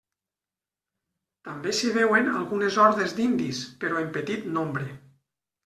També 1.49 1.73
s'hi 1.81 1.91
veuen 1.99 2.33
algunes 2.41 2.79
hordes 2.87 3.15
d'indis, 3.21 3.63
però 3.85 4.03
en 4.03 4.11
petit 4.19 4.51
nombre. 4.59 4.93